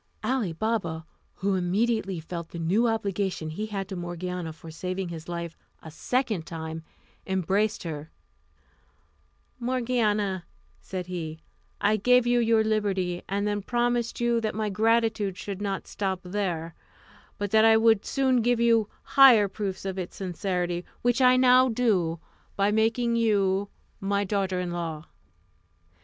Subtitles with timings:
[0.23, 1.05] Ali Baba,
[1.35, 5.91] who immediately felt the new obligation he had to Morgiana for saving his life a
[5.91, 6.81] second time,
[7.27, 8.09] embraced her:
[9.59, 10.45] "Morgiana,"
[10.79, 11.37] said he,
[11.79, 16.21] "I gave you your liberty, and then promised you that my gratitude should not stop
[16.23, 16.73] there,
[17.37, 21.69] but that I would soon give you higher proofs of its sincerity, which I now
[21.69, 22.19] do
[22.55, 25.05] by making you my daughter in law."